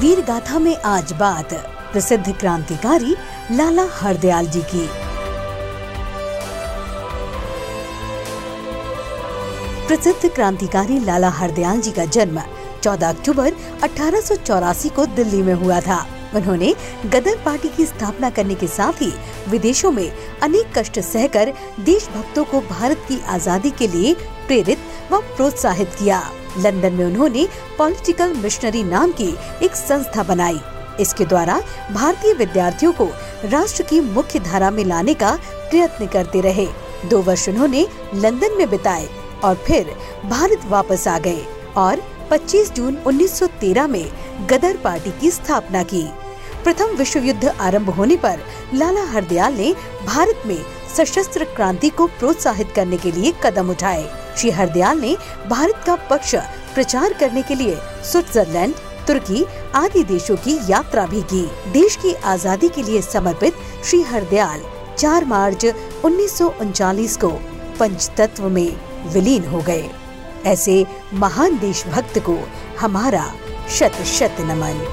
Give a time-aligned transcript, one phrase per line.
[0.00, 1.52] वीर गाथा में आज बात।
[1.92, 3.14] प्रसिद्ध क्रांतिकारी
[3.50, 4.86] लाला हरदयाल जी की।
[9.88, 12.40] प्रसिद्ध क्रांतिकारी लाला हरदयाल जी का जन्म
[12.82, 13.52] 14 अक्टूबर
[13.82, 16.00] अठारह सौ चौरासी को दिल्ली में हुआ था।
[16.34, 16.74] उन्होंने
[17.06, 19.12] गदर पार्टी की स्थापना करने के साथ ही
[19.48, 20.08] विदेशों में
[20.42, 21.52] अनेक कष्ट सहकर
[21.84, 24.14] देशभक्तों को भारत की आज़ादी के लिए
[24.46, 24.78] प्रेरित
[25.12, 26.22] व प्रोत्साहित किया।
[26.58, 27.46] लंदन में उन्होंने
[27.78, 30.60] पॉलिटिकल मिशनरी नाम की एक संस्था बनाई।
[31.00, 31.60] इसके द्वारा
[31.92, 33.08] भारतीय विद्यार्थियों को
[33.44, 35.38] राष्ट्र की मुख्य धारा में लाने का
[35.70, 36.66] प्रयत्न करते रहे।
[37.08, 39.08] दो वर्ष उन्होंने लंदन में बिताए
[39.44, 41.44] और फिर भारत वापस आ गए
[41.76, 44.12] और 25 जून 1913 में
[44.50, 46.02] गदर पार्टी की स्थापना की।
[46.64, 48.40] प्रथम विश्व युद्ध आरंभ होने पर
[48.74, 49.72] लाला हरदयाल ने
[50.06, 55.16] भारत में सशस्त्र क्रांति को प्रोत्साहित करने के लिए कदम उठाए। श्री हरदयाल ने
[55.48, 56.34] भारत का पक्ष
[56.74, 58.74] प्रचार करने के लिए स्विट्जरलैंड,
[59.06, 64.62] तुर्की आदि देशों की यात्रा भी की। देश की आज़ादी के लिए समर्पित श्री हरदयाल
[64.98, 65.64] 4 मार्च
[66.04, 67.30] उन्नीस को
[67.80, 68.76] पंचतत्व में
[69.12, 69.88] विलीन हो गए।
[70.46, 72.38] ऐसे महान देशभक्त को
[72.80, 73.24] हमारा
[73.70, 74.84] शत शत नमन।